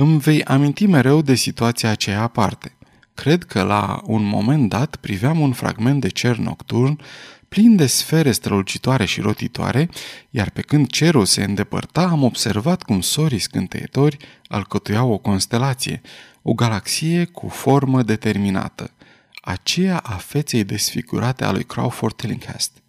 Îmi 0.00 0.18
vei 0.18 0.44
aminti 0.44 0.86
mereu 0.86 1.22
de 1.22 1.34
situația 1.34 1.90
aceea 1.90 2.22
aparte. 2.22 2.76
Cred 3.14 3.44
că 3.44 3.62
la 3.62 4.02
un 4.04 4.24
moment 4.24 4.68
dat 4.68 4.96
priveam 4.96 5.40
un 5.40 5.52
fragment 5.52 6.00
de 6.00 6.08
cer 6.08 6.36
nocturn 6.36 7.00
plin 7.48 7.76
de 7.76 7.86
sfere 7.86 8.32
strălucitoare 8.32 9.04
și 9.04 9.20
rotitoare, 9.20 9.88
iar 10.30 10.50
pe 10.50 10.60
când 10.60 10.86
cerul 10.86 11.24
se 11.24 11.42
îndepărta, 11.44 12.02
am 12.02 12.22
observat 12.22 12.82
cum 12.82 13.00
sorii 13.00 13.38
scânteitori 13.38 14.16
alcătuiau 14.48 15.12
o 15.12 15.18
constelație, 15.18 16.00
o 16.42 16.52
galaxie 16.52 17.24
cu 17.24 17.48
formă 17.48 18.02
determinată, 18.02 18.90
aceea 19.42 19.96
a 19.96 20.16
feței 20.16 20.64
desfigurate 20.64 21.44
a 21.44 21.52
lui 21.52 21.64
Crawford 21.64 22.14
Tillinghast. 22.14 22.82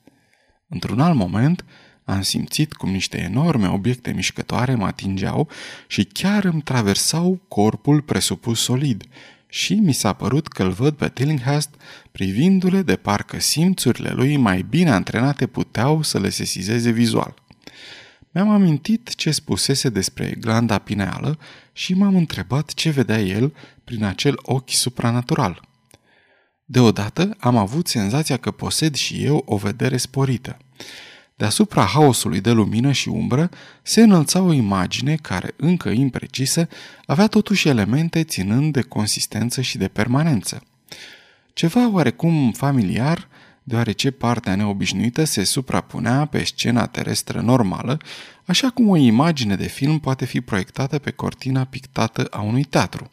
Într-un 0.68 1.00
alt 1.00 1.15
moment, 1.15 1.65
am 2.03 2.22
simțit 2.22 2.74
cum 2.74 2.89
niște 2.89 3.17
enorme 3.17 3.67
obiecte 3.67 4.12
mișcătoare 4.12 4.75
mă 4.75 4.86
atingeau 4.86 5.50
și 5.88 6.03
chiar 6.03 6.43
îmi 6.43 6.62
traversau 6.62 7.41
corpul 7.48 8.01
presupus 8.01 8.62
solid 8.62 9.03
și 9.48 9.74
mi 9.74 9.93
s-a 9.93 10.13
părut 10.13 10.48
că 10.48 10.63
îl 10.63 10.72
văd 10.72 10.96
pe 10.96 11.10
Tillinghast 11.10 11.70
privindu-le 12.12 12.81
de 12.81 12.96
parcă 12.96 13.39
simțurile 13.39 14.10
lui 14.10 14.38
mai 14.38 14.62
bine 14.70 14.91
antrenate 14.91 15.48
puteau 15.48 16.01
să 16.01 16.20
le 16.20 16.29
sesizeze 16.29 16.89
vizual. 16.89 17.34
Mi-am 18.31 18.50
amintit 18.50 19.15
ce 19.15 19.31
spusese 19.31 19.89
despre 19.89 20.36
glanda 20.39 20.77
pineală 20.77 21.38
și 21.74 21.93
m-am 21.93 22.15
întrebat 22.15 22.74
ce 22.74 22.89
vedea 22.89 23.20
el 23.20 23.53
prin 23.84 24.03
acel 24.03 24.39
ochi 24.41 24.70
supranatural. 24.70 25.70
Deodată 26.65 27.36
am 27.39 27.58
avut 27.58 27.88
senzația 27.88 28.38
că 28.38 28.51
posed 28.51 28.96
și 28.96 29.24
eu 29.24 29.43
o 29.46 29.58
vedere 29.58 29.98
sporită. 29.98 30.58
Deasupra 31.41 31.83
haosului 31.83 32.41
de 32.41 32.51
lumină 32.51 32.91
și 32.91 33.10
umbră 33.10 33.50
se 33.81 34.01
înălța 34.01 34.41
o 34.41 34.53
imagine 34.53 35.15
care, 35.15 35.53
încă 35.55 35.89
imprecisă, 35.89 36.67
avea 37.05 37.27
totuși 37.27 37.67
elemente 37.67 38.24
ținând 38.24 38.74
de 38.74 38.81
consistență 38.81 39.62
și 39.62 39.77
de 39.77 39.88
permanență. 39.88 40.63
Ceva 41.53 41.89
oarecum 41.89 42.51
familiar, 42.51 43.27
deoarece 43.63 44.12
partea 44.12 44.55
neobișnuită 44.55 45.24
se 45.24 45.43
suprapunea 45.43 46.25
pe 46.25 46.43
scena 46.43 46.88
terestră 46.88 47.41
normală, 47.41 47.98
așa 48.45 48.69
cum 48.69 48.89
o 48.89 48.95
imagine 48.95 49.55
de 49.55 49.67
film 49.67 50.00
poate 50.00 50.25
fi 50.25 50.41
proiectată 50.41 51.00
pe 51.00 51.12
cortina 51.12 51.65
pictată 51.65 52.27
a 52.31 52.41
unui 52.41 52.63
teatru. 52.63 53.12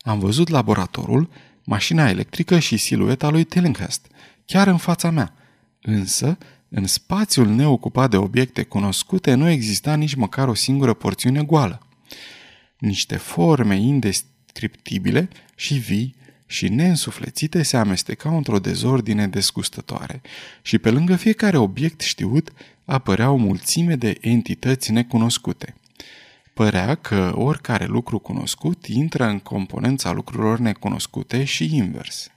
Am 0.00 0.18
văzut 0.18 0.48
laboratorul, 0.48 1.30
mașina 1.64 2.08
electrică 2.08 2.58
și 2.58 2.76
silueta 2.76 3.28
lui 3.28 3.44
Tillinghast, 3.44 4.06
chiar 4.44 4.66
în 4.66 4.76
fața 4.76 5.10
mea, 5.10 5.34
însă 5.80 6.38
în 6.76 6.86
spațiul 6.86 7.46
neocupat 7.46 8.10
de 8.10 8.16
obiecte 8.16 8.62
cunoscute 8.62 9.34
nu 9.34 9.48
exista 9.48 9.94
nici 9.94 10.14
măcar 10.14 10.48
o 10.48 10.54
singură 10.54 10.94
porțiune 10.94 11.42
goală. 11.42 11.86
Niște 12.78 13.16
forme 13.16 13.76
indescriptibile 13.76 15.28
și 15.56 15.74
vii 15.74 16.14
și 16.46 16.68
neînsuflețite 16.68 17.62
se 17.62 17.76
amestecau 17.76 18.36
într-o 18.36 18.58
dezordine 18.58 19.26
desgustătoare 19.26 20.20
și 20.62 20.78
pe 20.78 20.90
lângă 20.90 21.16
fiecare 21.16 21.56
obiect 21.56 22.00
știut 22.00 22.52
apăreau 22.84 23.38
mulțime 23.38 23.96
de 23.96 24.18
entități 24.20 24.92
necunoscute. 24.92 25.74
Părea 26.54 26.94
că 26.94 27.32
oricare 27.36 27.84
lucru 27.84 28.18
cunoscut 28.18 28.86
intră 28.86 29.24
în 29.24 29.38
componența 29.38 30.12
lucrurilor 30.12 30.58
necunoscute 30.58 31.44
și 31.44 31.76
invers. 31.76 32.28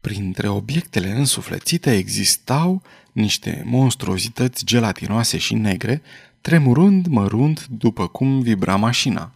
Printre 0.00 0.48
obiectele 0.48 1.10
însuflețite 1.10 1.96
existau 1.96 2.82
niște 3.14 3.62
monstruozități 3.66 4.64
gelatinoase 4.64 5.38
și 5.38 5.54
negre, 5.54 6.02
tremurând 6.40 7.06
mărunt 7.06 7.66
după 7.66 8.06
cum 8.06 8.40
vibra 8.40 8.76
mașina. 8.76 9.32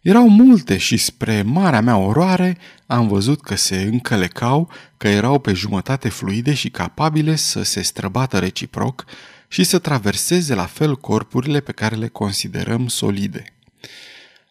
Erau 0.00 0.28
multe 0.28 0.76
și 0.76 0.96
spre 0.96 1.42
marea 1.42 1.80
mea 1.80 1.96
oroare 1.96 2.58
am 2.86 3.08
văzut 3.08 3.42
că 3.42 3.54
se 3.54 3.80
încălecau, 3.80 4.70
că 4.96 5.08
erau 5.08 5.38
pe 5.38 5.52
jumătate 5.52 6.08
fluide 6.08 6.54
și 6.54 6.70
capabile 6.70 7.36
să 7.36 7.62
se 7.62 7.82
străbată 7.82 8.38
reciproc 8.38 9.04
și 9.48 9.64
să 9.64 9.78
traverseze 9.78 10.54
la 10.54 10.64
fel 10.64 10.96
corpurile 10.96 11.60
pe 11.60 11.72
care 11.72 11.96
le 11.96 12.08
considerăm 12.08 12.88
solide. 12.88 13.44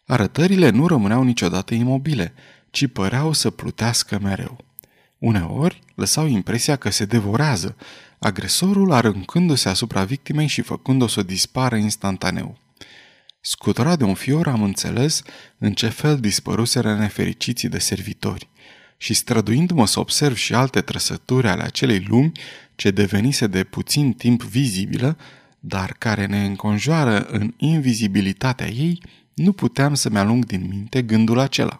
Arătările 0.06 0.70
nu 0.70 0.86
rămâneau 0.86 1.22
niciodată 1.22 1.74
imobile, 1.74 2.34
ci 2.70 2.86
păreau 2.86 3.32
să 3.32 3.50
plutească 3.50 4.18
mereu. 4.22 4.64
Uneori 5.24 5.82
lăsau 5.94 6.26
impresia 6.26 6.76
că 6.76 6.90
se 6.90 7.04
devorează, 7.04 7.76
agresorul 8.18 8.92
aruncându-se 8.92 9.68
asupra 9.68 10.04
victimei 10.04 10.46
și 10.46 10.60
făcându-o 10.60 11.06
să 11.06 11.22
dispară 11.22 11.76
instantaneu. 11.76 12.58
Scuturat 13.40 13.98
de 13.98 14.04
un 14.04 14.14
fior 14.14 14.48
am 14.48 14.62
înțeles 14.62 15.22
în 15.58 15.72
ce 15.72 15.88
fel 15.88 16.20
dispăruseră 16.20 16.94
nefericiții 16.94 17.68
de 17.68 17.78
servitori 17.78 18.48
și 18.96 19.14
străduindu-mă 19.14 19.86
să 19.86 20.00
observ 20.00 20.36
și 20.36 20.54
alte 20.54 20.80
trăsături 20.80 21.48
ale 21.48 21.62
acelei 21.62 22.04
lumi 22.08 22.32
ce 22.74 22.90
devenise 22.90 23.46
de 23.46 23.64
puțin 23.64 24.12
timp 24.12 24.42
vizibilă, 24.42 25.16
dar 25.60 25.94
care 25.98 26.26
ne 26.26 26.44
înconjoară 26.44 27.24
în 27.24 27.54
invizibilitatea 27.56 28.68
ei, 28.68 29.02
nu 29.34 29.52
puteam 29.52 29.94
să-mi 29.94 30.18
alung 30.18 30.44
din 30.44 30.66
minte 30.68 31.02
gândul 31.02 31.38
acela. 31.38 31.78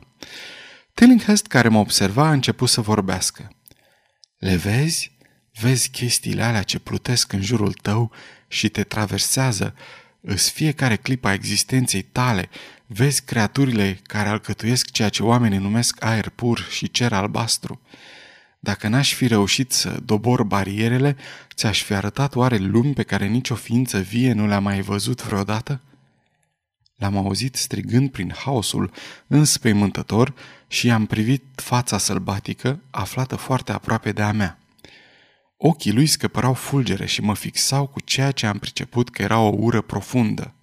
Tillinghast, 0.95 1.47
care 1.47 1.69
mă 1.69 1.79
observa, 1.79 2.27
a 2.27 2.33
început 2.33 2.69
să 2.69 2.81
vorbească. 2.81 3.51
Le 4.39 4.57
vezi? 4.57 5.17
Vezi 5.61 5.91
chestiile 5.91 6.43
alea 6.43 6.63
ce 6.63 6.79
plutesc 6.79 7.33
în 7.33 7.43
jurul 7.43 7.73
tău 7.73 8.13
și 8.49 8.69
te 8.69 8.83
traversează, 8.83 9.75
îs 10.21 10.51
fiecare 10.51 10.97
clip 10.97 11.25
a 11.25 11.33
existenței 11.33 12.03
tale, 12.03 12.49
vezi 12.87 13.25
creaturile 13.25 14.01
care 14.03 14.29
alcătuiesc 14.29 14.91
ceea 14.91 15.09
ce 15.09 15.23
oamenii 15.23 15.59
numesc 15.59 16.05
aer 16.05 16.29
pur 16.29 16.67
și 16.71 16.91
cer 16.91 17.13
albastru. 17.13 17.81
Dacă 18.61 18.89
n-aș 18.89 19.15
fi 19.15 19.27
reușit 19.27 19.73
să 19.73 20.01
dobor 20.05 20.43
barierele, 20.43 21.17
ți-aș 21.55 21.83
fi 21.83 21.95
arătat 21.95 22.35
oare 22.35 22.57
lumi 22.57 22.93
pe 22.93 23.03
care 23.03 23.27
nicio 23.27 23.55
ființă 23.55 23.99
vie 23.99 24.33
nu 24.33 24.47
le-a 24.47 24.61
mai 24.61 24.81
văzut 24.81 25.23
vreodată? 25.23 25.81
L-am 26.97 27.17
auzit 27.17 27.55
strigând 27.57 28.11
prin 28.11 28.33
haosul 28.37 28.91
înspăimântător 29.27 30.35
și 30.67 30.91
am 30.91 31.07
privit 31.07 31.45
fața 31.55 31.99
sălbatică, 31.99 32.81
aflată 32.91 33.37
foarte 33.37 33.73
aproape 33.73 34.13
de 34.13 34.23
a 34.23 34.33
mea. 34.33 34.59
Ochii 35.57 35.93
lui 35.93 36.07
scăpărau 36.07 36.55
fulgere 36.55 37.07
și 37.07 37.21
mă 37.21 37.35
fixau 37.35 37.87
cu 37.87 38.01
ceea 38.01 38.31
ce 38.31 38.47
am 38.47 38.59
priceput 38.59 39.11
că 39.11 39.23
era 39.23 39.39
o 39.39 39.55
ură 39.57 39.81
profundă. 39.81 40.55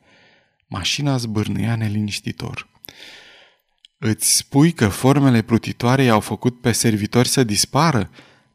Mașina 0.67 1.17
zbârnâia 1.17 1.75
neliniștitor. 1.75 2.67
Îți 3.97 4.35
spui 4.35 4.71
că 4.71 4.87
formele 4.87 5.41
plutitoare 5.41 6.03
i-au 6.03 6.19
făcut 6.19 6.61
pe 6.61 6.71
servitori 6.71 7.27
să 7.27 7.43
dispară? 7.43 8.09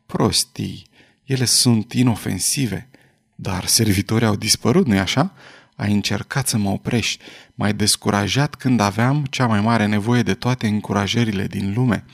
Prostii, 0.06 0.86
ele 1.24 1.44
sunt 1.44 1.92
inofensive. 1.92 2.88
Dar 3.34 3.64
servitorii 3.64 4.26
au 4.26 4.36
dispărut, 4.36 4.86
nu-i 4.86 4.98
așa? 4.98 5.34
Ai 5.76 5.92
încercat 5.92 6.48
să 6.48 6.58
mă 6.58 6.70
oprești, 6.70 7.24
mai 7.54 7.74
descurajat 7.74 8.54
când 8.54 8.80
aveam 8.80 9.24
cea 9.30 9.46
mai 9.46 9.60
mare 9.60 9.86
nevoie 9.86 10.22
de 10.22 10.34
toate 10.34 10.66
încurajările 10.66 11.46
din 11.46 11.72
lume. 11.74 12.04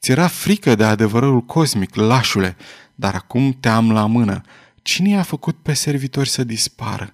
Ți 0.00 0.10
era 0.10 0.26
frică 0.26 0.74
de 0.74 0.84
adevărul 0.84 1.40
cosmic, 1.40 1.94
lașule, 1.94 2.56
dar 2.94 3.14
acum 3.14 3.56
te 3.60 3.68
am 3.68 3.92
la 3.92 4.06
mână. 4.06 4.40
Cine 4.82 5.08
i-a 5.08 5.22
făcut 5.22 5.56
pe 5.62 5.72
servitori 5.72 6.28
să 6.28 6.44
dispară? 6.44 7.12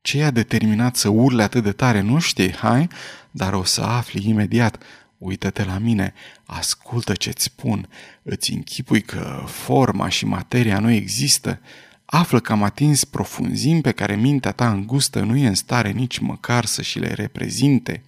Ce 0.00 0.16
i-a 0.16 0.30
determinat 0.30 0.96
să 0.96 1.08
urle 1.08 1.42
atât 1.42 1.62
de 1.62 1.72
tare, 1.72 2.00
nu 2.00 2.18
știi, 2.18 2.54
hai? 2.54 2.88
Dar 3.30 3.52
o 3.52 3.64
să 3.64 3.80
afli 3.80 4.28
imediat. 4.28 4.82
Uită-te 5.18 5.64
la 5.64 5.78
mine, 5.78 6.14
ascultă 6.44 7.12
ce-ți 7.12 7.44
spun, 7.44 7.88
îți 8.22 8.52
închipui 8.52 9.00
că 9.00 9.44
forma 9.46 10.08
și 10.08 10.26
materia 10.26 10.78
nu 10.78 10.90
există, 10.90 11.60
află 12.04 12.40
că 12.40 12.52
am 12.52 12.62
atins 12.62 13.04
profunzimi 13.04 13.80
pe 13.80 13.92
care 13.92 14.16
mintea 14.16 14.52
ta 14.52 14.70
îngustă 14.70 15.20
nu 15.20 15.36
e 15.36 15.46
în 15.46 15.54
stare 15.54 15.90
nici 15.90 16.18
măcar 16.18 16.64
să 16.64 16.82
și 16.82 16.98
le 16.98 17.12
reprezinte. 17.12 18.02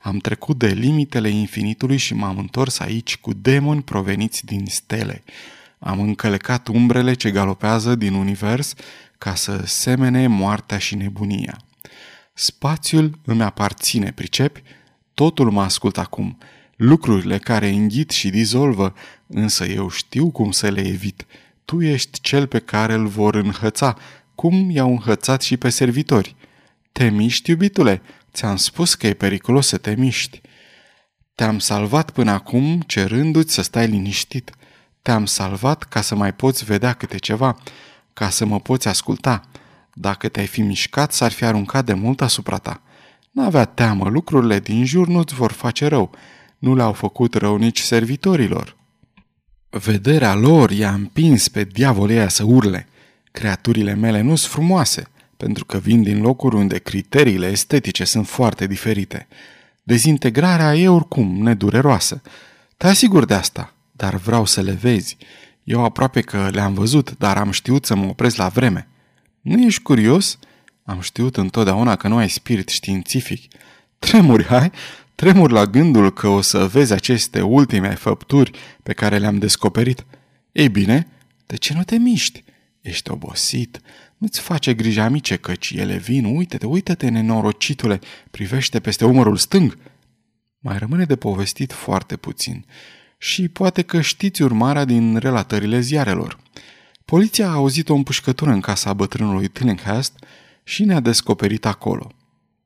Am 0.00 0.18
trecut 0.18 0.58
de 0.58 0.66
limitele 0.66 1.28
infinitului 1.28 1.96
și 1.96 2.14
m-am 2.14 2.38
întors 2.38 2.78
aici 2.78 3.16
cu 3.16 3.32
demoni 3.32 3.82
proveniți 3.82 4.44
din 4.44 4.66
stele. 4.66 5.22
Am 5.78 6.00
încălecat 6.00 6.68
umbrele 6.68 7.14
ce 7.14 7.30
galopează 7.30 7.94
din 7.94 8.14
univers 8.14 8.74
ca 9.18 9.34
să 9.34 9.62
semene 9.64 10.26
moartea 10.26 10.78
și 10.78 10.94
nebunia. 10.94 11.60
Spațiul 12.32 13.18
îmi 13.24 13.42
aparține, 13.42 14.12
pricepi? 14.12 14.62
Totul 15.14 15.50
mă 15.50 15.62
ascult 15.62 15.98
acum. 15.98 16.38
Lucrurile 16.76 17.38
care 17.38 17.68
înghit 17.68 18.10
și 18.10 18.28
dizolvă, 18.28 18.94
însă 19.26 19.66
eu 19.66 19.88
știu 19.88 20.30
cum 20.30 20.50
să 20.50 20.68
le 20.68 20.86
evit. 20.86 21.26
Tu 21.66 21.82
ești 21.82 22.20
cel 22.20 22.46
pe 22.46 22.58
care 22.58 22.92
îl 22.92 23.06
vor 23.06 23.34
înhăța, 23.34 23.96
cum 24.34 24.70
i-au 24.70 24.90
înhățat 24.90 25.42
și 25.42 25.56
pe 25.56 25.68
servitori. 25.68 26.36
Te 26.92 27.08
miști, 27.08 27.50
iubitule? 27.50 28.02
Ți-am 28.32 28.56
spus 28.56 28.94
că 28.94 29.06
e 29.06 29.14
periculos 29.14 29.66
să 29.66 29.76
te 29.76 29.94
miști. 29.94 30.40
Te-am 31.34 31.58
salvat 31.58 32.10
până 32.10 32.30
acum 32.30 32.80
cerându-ți 32.86 33.54
să 33.54 33.62
stai 33.62 33.86
liniștit. 33.86 34.50
Te-am 35.02 35.26
salvat 35.26 35.82
ca 35.82 36.00
să 36.00 36.14
mai 36.14 36.34
poți 36.34 36.64
vedea 36.64 36.92
câte 36.92 37.16
ceva, 37.16 37.56
ca 38.12 38.28
să 38.28 38.44
mă 38.44 38.60
poți 38.60 38.88
asculta. 38.88 39.42
Dacă 39.94 40.28
te-ai 40.28 40.46
fi 40.46 40.60
mișcat, 40.60 41.12
s-ar 41.12 41.32
fi 41.32 41.44
aruncat 41.44 41.84
de 41.84 41.94
mult 41.94 42.20
asupra 42.20 42.58
ta. 42.58 42.82
N-avea 43.30 43.64
teamă, 43.64 44.08
lucrurile 44.08 44.60
din 44.60 44.84
jur 44.84 45.06
nu-ți 45.06 45.34
vor 45.34 45.52
face 45.52 45.86
rău. 45.86 46.10
Nu 46.58 46.74
le-au 46.74 46.92
făcut 46.92 47.34
rău 47.34 47.56
nici 47.56 47.80
servitorilor. 47.80 48.76
Vederea 49.78 50.34
lor 50.34 50.70
i-a 50.70 50.92
împins 50.92 51.48
pe 51.48 51.64
diavolia 51.64 52.28
să 52.28 52.44
urle. 52.44 52.88
Creaturile 53.32 53.94
mele 53.94 54.20
nu 54.20 54.36
sunt 54.36 54.52
frumoase, 54.52 55.08
pentru 55.36 55.64
că 55.64 55.78
vin 55.78 56.02
din 56.02 56.20
locuri 56.20 56.56
unde 56.56 56.78
criteriile 56.78 57.46
estetice 57.46 58.04
sunt 58.04 58.28
foarte 58.28 58.66
diferite. 58.66 59.26
Dezintegrarea 59.82 60.74
e 60.74 60.88
oricum 60.88 61.42
nedureroasă. 61.42 62.22
Te 62.76 62.86
asigur 62.86 63.24
de 63.24 63.34
asta 63.34 63.70
dar 63.96 64.14
vreau 64.14 64.44
să 64.44 64.60
le 64.60 64.72
vezi. 64.72 65.16
Eu 65.64 65.84
aproape 65.84 66.20
că 66.20 66.48
le-am 66.52 66.74
văzut, 66.74 67.18
dar 67.18 67.36
am 67.36 67.50
știut 67.50 67.84
să 67.84 67.94
mă 67.94 68.06
opresc 68.06 68.36
la 68.36 68.48
vreme. 68.48 68.88
Nu 69.40 69.62
ești 69.62 69.82
curios? 69.82 70.38
Am 70.84 71.00
știut 71.00 71.36
întotdeauna 71.36 71.96
că 71.96 72.08
nu 72.08 72.16
ai 72.16 72.28
spirit 72.28 72.68
științific. 72.68 73.52
Tremuri, 73.98 74.44
hai? 74.44 74.70
Tremuri 75.16 75.52
la 75.52 75.66
gândul 75.66 76.12
că 76.12 76.28
o 76.28 76.40
să 76.40 76.66
vezi 76.66 76.92
aceste 76.92 77.40
ultime 77.40 77.94
făpturi 77.94 78.50
pe 78.82 78.92
care 78.92 79.18
le-am 79.18 79.38
descoperit. 79.38 80.06
Ei 80.52 80.68
bine, 80.68 81.06
de 81.46 81.56
ce 81.56 81.74
nu 81.74 81.84
te 81.84 81.96
miști? 81.96 82.44
Ești 82.80 83.10
obosit. 83.10 83.80
Nu-ți 84.16 84.40
face 84.40 84.74
griji 84.74 84.98
amice, 85.00 85.36
căci 85.36 85.70
ele 85.70 85.96
vin. 85.96 86.24
Uită-te, 86.24 86.66
uită-te, 86.66 87.08
nenorocitule. 87.08 88.00
Privește 88.30 88.80
peste 88.80 89.04
umărul 89.04 89.36
stâng. 89.36 89.78
Mai 90.58 90.78
rămâne 90.78 91.04
de 91.04 91.16
povestit 91.16 91.72
foarte 91.72 92.16
puțin 92.16 92.64
și 93.18 93.48
poate 93.48 93.82
că 93.82 94.00
știți 94.00 94.42
urmarea 94.42 94.84
din 94.84 95.16
relatările 95.16 95.80
ziarelor. 95.80 96.38
Poliția 97.04 97.48
a 97.48 97.52
auzit 97.52 97.88
o 97.88 97.94
împușcătură 97.94 98.50
în 98.50 98.60
casa 98.60 98.92
bătrânului 98.92 99.48
Tillinghast 99.48 100.24
și 100.64 100.84
ne-a 100.84 101.00
descoperit 101.00 101.66
acolo. 101.66 102.12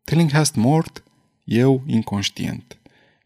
Tillinghast 0.05 0.55
mort, 0.55 1.03
eu 1.51 1.83
inconștient. 1.87 2.79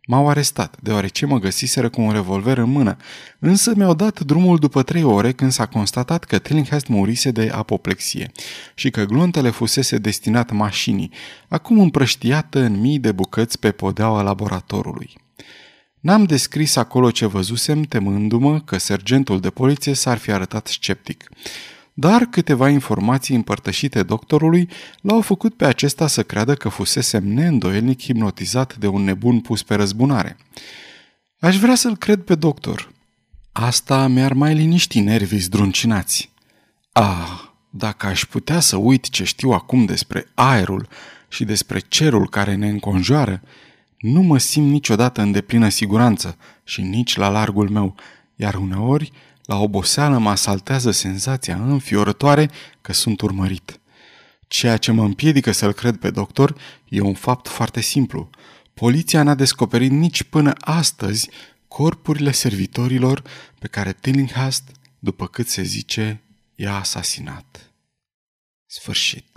M-au 0.06 0.28
arestat, 0.28 0.76
deoarece 0.80 1.26
mă 1.26 1.38
găsiseră 1.38 1.88
cu 1.88 2.00
un 2.00 2.12
revolver 2.12 2.58
în 2.58 2.70
mână, 2.70 2.96
însă 3.38 3.72
mi-au 3.76 3.94
dat 3.94 4.20
drumul 4.20 4.58
după 4.58 4.82
trei 4.82 5.02
ore 5.02 5.32
când 5.32 5.52
s-a 5.52 5.66
constatat 5.66 6.24
că 6.24 6.38
Tillinghast 6.38 6.87
murise 6.87 7.30
de 7.30 7.50
apoplexie 7.52 8.32
și 8.74 8.90
că 8.90 9.04
glontele 9.04 9.50
fusese 9.50 9.98
destinat 9.98 10.50
mașinii, 10.50 11.10
acum 11.48 11.78
împrăștiată 11.78 12.60
în 12.60 12.80
mii 12.80 12.98
de 12.98 13.12
bucăți 13.12 13.58
pe 13.58 13.70
podeaua 13.70 14.22
laboratorului. 14.22 15.10
N-am 16.00 16.24
descris 16.24 16.76
acolo 16.76 17.10
ce 17.10 17.26
văzusem, 17.26 17.82
temându-mă 17.82 18.60
că 18.60 18.78
sergentul 18.78 19.40
de 19.40 19.50
poliție 19.50 19.94
s-ar 19.94 20.18
fi 20.18 20.30
arătat 20.30 20.66
sceptic. 20.66 21.28
Dar 21.96 22.22
câteva 22.22 22.68
informații 22.68 23.35
împărtășite 23.35 24.02
doctorului 24.02 24.68
l-au 25.00 25.20
făcut 25.20 25.54
pe 25.54 25.64
acesta 25.64 26.07
să 26.07 26.22
creadă 26.22 26.54
că 26.54 26.68
fusesem 26.68 27.28
neîndoielnic 27.28 28.02
hipnotizat 28.02 28.76
de 28.76 28.87
un 28.87 29.02
nebun 29.02 29.40
pus 29.40 29.62
pe 29.62 29.74
răzbunare. 29.74 30.37
Aș 31.38 31.57
vrea 31.57 31.74
să-l 31.74 31.96
cred 31.96 32.22
pe 32.22 32.35
doctor. 32.35 32.92
Asta 33.52 34.07
mi-ar 34.07 34.33
mai 34.33 34.54
liniști 34.54 35.00
nervii 35.00 35.38
zdruncinați. 35.38 36.30
Ah, 36.92 37.40
dacă 37.70 38.07
aș 38.07 38.24
putea 38.24 38.61
să 38.61 38.76
uit 38.76 39.11
ce 39.11 39.24
știu 39.24 39.50
acum 39.50 39.85
despre 39.85 40.26
aerul 40.35 40.88
și 41.28 41.44
despre 41.44 41.78
cerul 41.88 42.28
care 42.28 42.54
ne 42.54 42.68
înconjoară, 42.68 43.42
nu 43.98 44.20
mă 44.20 44.38
simt 44.38 44.70
niciodată 44.70 45.20
în 45.20 45.33
deplină 45.33 45.68
siguranță 45.68 46.37
și 46.64 46.83
nici 46.83 47.16
la 47.16 47.28
largul 47.28 47.68
meu, 47.68 47.94
iar 48.37 48.54
uneori, 48.54 49.12
la 49.44 49.57
oboseală 49.57 50.18
mă 50.18 50.30
asaltează 50.30 50.90
senzația 50.90 51.57
înfiorătoare 51.57 52.50
că 52.80 52.92
sunt 52.92 53.20
urmărit. 53.20 53.80
Ceea 54.48 54.76
ce 54.76 54.92
mă 54.92 55.04
împiedică 55.04 55.52
să-l 55.52 55.72
cred 55.72 55.96
pe 55.96 56.11
doctor 56.11 56.57
e 56.88 57.00
un 57.00 57.14
fapt 57.14 57.48
foarte 57.48 57.80
simplu. 57.80 58.30
Poliția 58.74 59.22
n-a 59.22 59.35
descoperit 59.35 59.90
nici 59.90 60.22
până 60.22 60.52
astăzi 60.61 61.30
corpurile 61.68 62.33
servitorilor 62.33 63.22
pe 63.59 63.66
care 63.68 63.92
Tillinghast, 63.92 64.62
după 64.98 65.26
cât 65.26 65.48
se 65.48 65.62
zice, 65.62 66.22
i-a 66.54 66.74
asasinat. 66.74 67.72
Sfârșit. 68.66 69.33